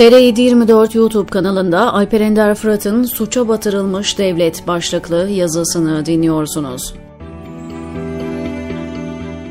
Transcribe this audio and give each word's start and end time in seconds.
TR724 0.00 0.96
YouTube 0.96 1.30
kanalında 1.30 1.94
Alper 1.94 2.20
Ender 2.20 2.54
Fırat'ın 2.54 3.02
Suça 3.02 3.48
Batırılmış 3.48 4.18
Devlet 4.18 4.66
başlıklı 4.66 5.28
yazısını 5.28 6.06
dinliyorsunuz. 6.06 6.94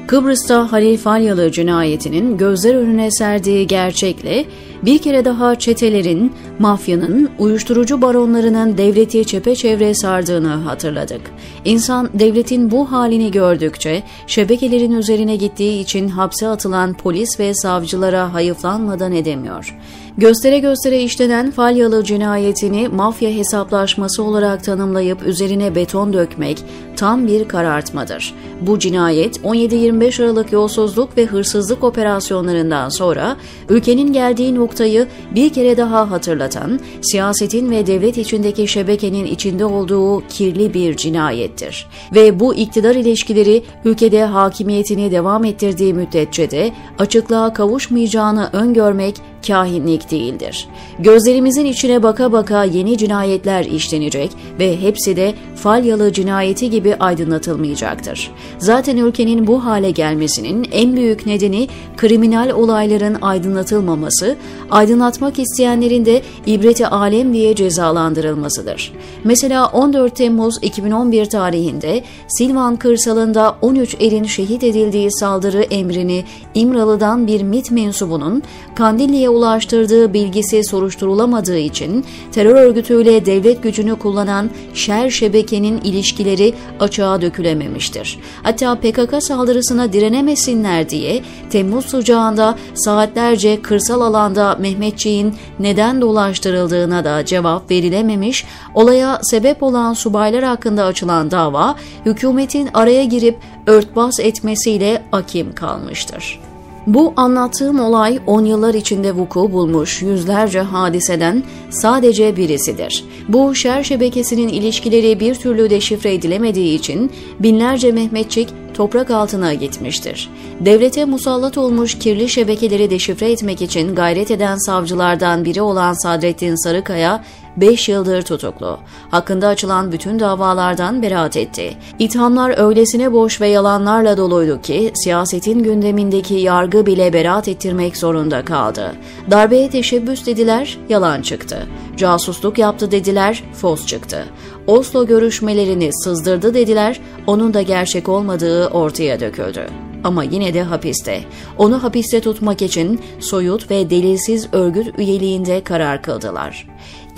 Kıbrıs'ta 0.08 0.72
Halil 0.72 0.98
Falyalı 0.98 1.52
cinayetinin 1.52 2.38
gözler 2.38 2.76
önüne 2.76 3.12
serdiği 3.12 3.68
gerçekle 3.68 4.46
bir 4.86 4.98
kere 4.98 5.26
daha 5.26 5.56
çetelerin, 5.56 6.34
mafyanın, 6.60 7.30
uyuşturucu 7.40 8.02
baronlarının 8.02 8.78
devleti 8.78 9.26
çepeçevre 9.26 9.94
sardığını 9.94 10.50
hatırladık. 10.50 11.22
İnsan 11.66 12.10
devletin 12.14 12.72
bu 12.72 12.92
halini 12.92 13.32
gördükçe 13.32 14.04
şebekelerin 14.28 14.92
üzerine 14.92 15.36
gittiği 15.36 15.82
için 15.82 16.08
hapse 16.08 16.48
atılan 16.48 16.94
polis 16.94 17.40
ve 17.40 17.54
savcılara 17.54 18.34
hayıflanmadan 18.34 19.12
edemiyor. 19.12 19.76
Göstere 20.18 20.60
göstere 20.60 21.04
işlenen 21.04 21.52
Falyalı 21.52 22.04
cinayetini 22.04 22.88
mafya 22.88 23.30
hesaplaşması 23.30 24.24
olarak 24.24 24.64
tanımlayıp 24.64 25.24
üzerine 25.24 25.76
beton 25.76 26.14
dökmek 26.14 26.64
tam 26.96 27.28
bir 27.28 27.48
karartmadır. 27.48 28.34
Bu 28.62 28.80
cinayet 28.80 29.38
17-25 29.38 30.24
Aralık 30.24 30.52
yolsuzluk 30.52 31.18
ve 31.18 31.26
hırsızlık 31.26 31.84
operasyonlarından 31.84 32.90
sonra 32.90 33.38
ülkenin 33.70 34.14
geldiği 34.14 34.56
noktayı 34.70 35.08
bir 35.36 35.50
kere 35.50 35.78
daha 35.78 36.12
hatırlatan, 36.12 36.80
siyasetin 37.02 37.72
ve 37.72 37.88
devlet 37.88 38.18
içindeki 38.18 38.68
şebekenin 38.68 39.26
içinde 39.26 39.66
olduğu 39.66 40.28
kirli 40.28 40.74
bir 40.74 40.98
cinayettir. 40.98 41.88
Ve 42.16 42.40
bu 42.40 42.56
iktidar 42.56 42.96
ilişkileri 42.96 43.64
ülkede 43.86 44.26
hakimiyetini 44.26 45.12
devam 45.12 45.46
ettirdiği 45.46 45.94
müddetçe 45.94 46.52
de 46.52 46.72
açıklığa 47.00 47.54
kavuşmayacağını 47.54 48.50
öngörmek 48.54 49.16
kahinlik 49.48 50.12
değildir. 50.12 50.68
Gözlerimizin 51.00 51.66
içine 51.66 52.04
baka 52.04 52.32
baka 52.32 52.64
yeni 52.64 52.98
cinayetler 52.98 53.66
işlenecek 53.66 54.32
ve 54.60 54.82
hepsi 54.82 55.16
de 55.16 55.34
Falyalı 55.56 56.14
cinayeti 56.14 56.70
gibi 56.70 56.96
aydınlatılmayacaktır. 56.96 58.32
Zaten 58.58 58.98
ülkenin 58.98 59.48
bu 59.48 59.66
hale 59.66 59.92
gelmesinin 59.92 60.68
en 60.72 60.96
büyük 60.96 61.26
nedeni 61.26 61.68
kriminal 61.98 62.50
olayların 62.50 63.18
aydınlatılmaması, 63.22 64.36
aydınlatmak 64.72 65.40
isteyenlerin 65.40 66.06
de 66.06 66.22
ibreti 66.46 66.88
alem 66.88 67.34
diye 67.34 67.56
cezalandırılmasıdır. 67.56 68.94
Mesela 69.24 69.68
14 69.68 70.16
Temmuz 70.16 70.58
2011 70.62 71.26
tarihinde 71.26 72.04
Silvan 72.28 72.76
kırsalında 72.76 73.56
13 73.62 73.96
erin 74.00 74.24
şehit 74.24 74.64
edildiği 74.64 75.12
saldırı 75.12 75.62
emrini 75.62 76.24
İmralı'dan 76.54 77.28
bir 77.28 77.44
MIT 77.44 77.72
mensubunun 77.72 78.44
Kandilli'ye 78.76 79.29
ulaştırdığı 79.30 80.14
bilgisi 80.14 80.64
soruşturulamadığı 80.64 81.58
için 81.58 82.06
terör 82.32 82.56
örgütüyle 82.56 83.26
devlet 83.26 83.64
gücünü 83.64 83.96
kullanan 83.96 84.50
şer 84.74 85.10
şebekenin 85.10 85.82
ilişkileri 85.82 86.54
açığa 86.80 87.22
dökülememiştir. 87.22 88.20
Hatta 88.44 88.76
PKK 88.76 89.24
saldırısına 89.24 89.94
direnemesinler 89.94 90.90
diye 90.90 91.24
Temmuz 91.50 91.86
sıcağında 91.86 92.56
saatlerce 92.74 93.62
kırsal 93.62 94.02
alanda 94.02 94.56
Mehmetçiğin 94.60 95.36
neden 95.60 96.02
dolaştırıldığına 96.02 97.06
da 97.06 97.26
cevap 97.26 97.72
verilememiş, 97.72 98.46
olaya 98.76 99.20
sebep 99.24 99.64
olan 99.64 99.94
subaylar 99.94 100.44
hakkında 100.44 100.84
açılan 100.84 101.32
dava 101.32 101.76
hükümetin 102.06 102.70
araya 102.74 103.04
girip 103.04 103.38
örtbas 103.68 104.20
etmesiyle 104.20 105.04
akim 105.12 105.56
kalmıştır. 105.56 106.49
Bu 106.88 107.14
anlattığım 107.16 107.80
olay 107.80 108.20
10 108.28 108.46
yıllar 108.46 108.74
içinde 108.74 109.16
vuku 109.16 109.52
bulmuş 109.52 110.02
yüzlerce 110.02 110.60
hadiseden 110.60 111.44
sadece 111.70 112.38
birisidir. 112.38 113.06
Bu 113.28 113.56
şer 113.56 113.84
şebekesinin 113.84 114.48
ilişkileri 114.48 115.20
bir 115.20 115.36
türlü 115.36 115.70
deşifre 115.70 116.14
edilemediği 116.14 116.76
için 116.76 117.12
binlerce 117.40 117.92
Mehmetçik 117.92 118.50
toprak 118.74 119.12
altına 119.12 119.54
gitmiştir. 119.54 120.30
Devlete 120.60 121.06
musallat 121.06 121.58
olmuş 121.58 122.00
kirli 122.00 122.30
şebekeleri 122.30 122.90
deşifre 122.90 123.32
etmek 123.32 123.62
için 123.62 123.96
gayret 123.96 124.32
eden 124.32 124.58
savcılardan 124.58 125.46
biri 125.46 125.62
olan 125.62 125.94
Sadrettin 125.94 126.56
Sarıkaya 126.56 127.24
5 127.58 127.90
yıldır 127.90 128.22
tutuklu. 128.22 128.80
Hakkında 129.12 129.48
açılan 129.48 129.92
bütün 129.92 130.20
davalardan 130.20 131.02
beraat 131.02 131.38
etti. 131.38 131.74
İthamlar 132.00 132.68
öylesine 132.68 133.14
boş 133.14 133.42
ve 133.42 133.48
yalanlarla 133.48 134.18
doluydu 134.18 134.62
ki 134.62 134.92
siyasetin 134.96 135.64
gündemindeki 135.64 136.34
yargı 136.34 136.86
bile 136.86 137.14
beraat 137.14 137.48
ettirmek 137.48 137.98
zorunda 137.98 138.46
kaldı. 138.46 138.94
Darbeye 139.32 139.70
teşebbüs 139.70 140.26
dediler, 140.26 140.78
yalan 140.90 141.22
çıktı. 141.22 141.68
Casusluk 142.00 142.58
yaptı 142.58 142.92
dediler, 142.92 143.44
fos 143.54 143.86
çıktı. 143.86 144.26
Oslo 144.68 145.08
görüşmelerini 145.08 145.94
sızdırdı 145.94 146.54
dediler, 146.54 147.00
onun 147.28 147.54
da 147.54 147.62
gerçek 147.62 148.10
olmadığı 148.10 148.68
ortaya 148.68 149.20
döküldü 149.20 149.68
ama 150.04 150.24
yine 150.24 150.54
de 150.54 150.64
hapiste. 150.64 151.24
Onu 151.58 151.84
hapiste 151.84 152.20
tutmak 152.22 152.62
için 152.62 153.02
soyut 153.20 153.72
ve 153.72 153.90
delilsiz 153.90 154.48
örgüt 154.52 155.00
üyeliğinde 155.00 155.64
karar 155.64 156.02
kıldılar. 156.02 156.68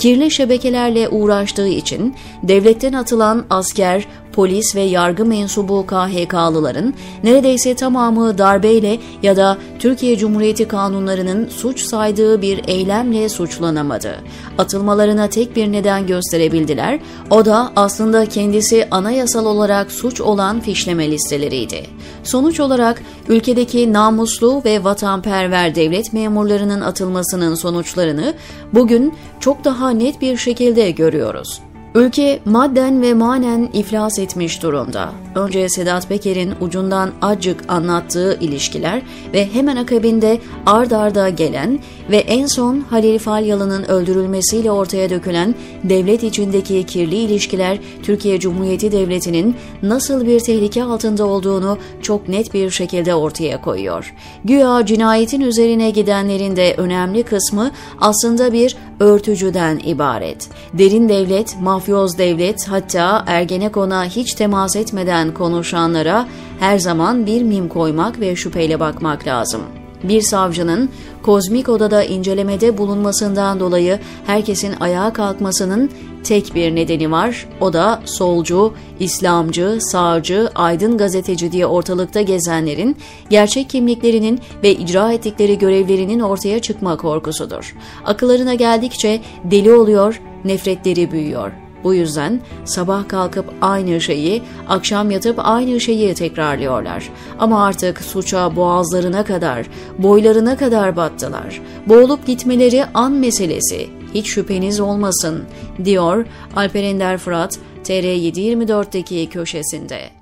Kirli 0.01 0.31
şebekelerle 0.31 1.09
uğraştığı 1.09 1.67
için 1.67 2.15
devletten 2.43 2.93
atılan 2.93 3.45
asker, 3.49 4.07
polis 4.33 4.75
ve 4.75 4.81
yargı 4.81 5.25
mensubu 5.25 5.85
KHK'lıların 5.87 6.93
neredeyse 7.23 7.75
tamamı 7.75 8.37
darbeyle 8.37 8.99
ya 9.23 9.35
da 9.35 9.57
Türkiye 9.79 10.17
Cumhuriyeti 10.17 10.67
kanunlarının 10.67 11.49
suç 11.49 11.81
saydığı 11.81 12.41
bir 12.41 12.61
eylemle 12.67 13.29
suçlanamadı. 13.29 14.15
Atılmalarına 14.57 15.27
tek 15.27 15.55
bir 15.55 15.71
neden 15.71 16.07
gösterebildiler, 16.07 16.99
o 17.29 17.45
da 17.45 17.71
aslında 17.75 18.25
kendisi 18.25 18.87
anayasal 18.91 19.45
olarak 19.45 19.91
suç 19.91 20.21
olan 20.21 20.59
fişleme 20.59 21.11
listeleriydi. 21.11 21.85
Sonuç 22.23 22.59
olarak 22.59 23.01
ülkedeki 23.29 23.93
namuslu 23.93 24.61
ve 24.65 24.83
vatanperver 24.83 25.75
devlet 25.75 26.13
memurlarının 26.13 26.81
atılmasının 26.81 27.55
sonuçlarını 27.55 28.33
bugün 28.73 29.13
çok 29.39 29.63
daha 29.63 29.90
net 29.91 30.21
bir 30.21 30.37
şekilde 30.37 30.91
görüyoruz. 30.91 31.61
Ülke 31.95 32.39
madden 32.45 33.01
ve 33.01 33.13
manen 33.13 33.69
iflas 33.73 34.19
etmiş 34.19 34.63
durumda. 34.63 35.09
Önce 35.35 35.69
Sedat 35.69 36.09
Peker'in 36.09 36.53
ucundan 36.61 37.11
acık 37.21 37.71
anlattığı 37.71 38.37
ilişkiler 38.41 39.01
ve 39.33 39.53
hemen 39.53 39.75
akabinde 39.75 40.39
ard 40.65 40.91
arda 40.91 41.29
gelen 41.29 41.79
ve 42.11 42.17
en 42.17 42.45
son 42.45 42.79
Halil 42.79 43.19
Falyalı'nın 43.19 43.83
öldürülmesiyle 43.83 44.71
ortaya 44.71 45.09
dökülen 45.09 45.55
devlet 45.83 46.23
içindeki 46.23 46.83
kirli 46.83 47.15
ilişkiler 47.15 47.79
Türkiye 48.03 48.39
Cumhuriyeti 48.39 48.91
Devleti'nin 48.91 49.55
nasıl 49.83 50.25
bir 50.27 50.39
tehlike 50.39 50.83
altında 50.83 51.25
olduğunu 51.25 51.77
çok 52.01 52.27
net 52.27 52.53
bir 52.53 52.69
şekilde 52.69 53.15
ortaya 53.15 53.61
koyuyor. 53.61 54.13
Güya 54.45 54.85
cinayetin 54.85 55.41
üzerine 55.41 55.89
gidenlerin 55.89 56.55
de 56.55 56.75
önemli 56.77 57.23
kısmı 57.23 57.71
aslında 57.99 58.53
bir 58.53 58.75
örtücüden 58.99 59.79
ibaret. 59.85 60.49
Derin 60.73 61.09
devlet, 61.09 61.55
mafyoz 61.81 62.17
devlet 62.17 62.67
hatta 62.67 63.23
Ergenekon'a 63.27 64.05
hiç 64.05 64.33
temas 64.33 64.75
etmeden 64.75 65.33
konuşanlara 65.33 66.27
her 66.59 66.79
zaman 66.79 67.25
bir 67.25 67.43
mim 67.43 67.69
koymak 67.69 68.19
ve 68.19 68.35
şüpheyle 68.35 68.79
bakmak 68.79 69.27
lazım. 69.27 69.61
Bir 70.03 70.21
savcının 70.21 70.89
kozmik 71.23 71.69
odada 71.69 72.03
incelemede 72.03 72.77
bulunmasından 72.77 73.59
dolayı 73.59 73.99
herkesin 74.25 74.73
ayağa 74.79 75.13
kalkmasının 75.13 75.89
tek 76.23 76.55
bir 76.55 76.75
nedeni 76.75 77.11
var. 77.11 77.47
O 77.61 77.73
da 77.73 78.01
solcu, 78.05 78.73
İslamcı, 78.99 79.77
sağcı, 79.81 80.49
aydın 80.55 80.97
gazeteci 80.97 81.51
diye 81.51 81.65
ortalıkta 81.65 82.21
gezenlerin 82.21 82.97
gerçek 83.29 83.69
kimliklerinin 83.69 84.39
ve 84.63 84.71
icra 84.71 85.11
ettikleri 85.11 85.57
görevlerinin 85.57 86.19
ortaya 86.19 86.59
çıkma 86.59 86.97
korkusudur. 86.97 87.75
Akıllarına 88.05 88.53
geldikçe 88.53 89.21
deli 89.43 89.73
oluyor, 89.73 90.21
nefretleri 90.45 91.11
büyüyor. 91.11 91.70
Bu 91.83 91.93
yüzden 91.93 92.41
sabah 92.65 93.07
kalkıp 93.07 93.45
aynı 93.61 94.01
şeyi, 94.01 94.43
akşam 94.67 95.11
yatıp 95.11 95.35
aynı 95.37 95.79
şeyi 95.79 96.13
tekrarlıyorlar. 96.13 97.09
Ama 97.39 97.65
artık 97.65 98.01
suça 98.01 98.55
boğazlarına 98.55 99.25
kadar, 99.25 99.67
boylarına 99.97 100.57
kadar 100.57 100.95
battılar. 100.95 101.61
Boğulup 101.87 102.25
gitmeleri 102.25 102.85
an 102.93 103.11
meselesi. 103.11 103.89
Hiç 104.13 104.27
şüpheniz 104.27 104.79
olmasın, 104.79 105.43
diyor 105.85 106.25
Alper 106.55 106.83
Ender 106.83 107.17
Fırat, 107.17 107.59
TR724'deki 107.83 109.29
köşesinde. 109.29 110.20